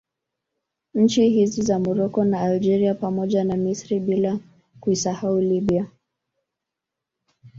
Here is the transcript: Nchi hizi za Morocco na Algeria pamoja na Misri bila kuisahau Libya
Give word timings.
Nchi 0.93 1.29
hizi 1.29 1.61
za 1.61 1.79
Morocco 1.79 2.23
na 2.23 2.41
Algeria 2.41 2.95
pamoja 2.95 3.43
na 3.43 3.57
Misri 3.57 3.99
bila 3.99 4.39
kuisahau 4.79 5.39
Libya 5.41 5.85